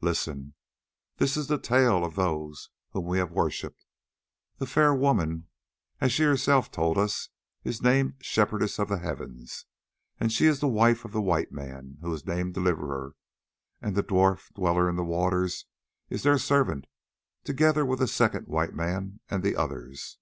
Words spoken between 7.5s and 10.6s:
is named Shepherdess of the Heavens, and she is